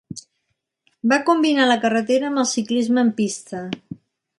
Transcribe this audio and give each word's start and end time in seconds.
Va 1.11 1.19
combinar 1.29 1.69
la 1.73 1.77
carretera 1.85 2.33
amb 2.33 2.45
el 2.45 2.51
ciclisme 2.57 3.09
en 3.09 3.17
pista. 3.23 3.67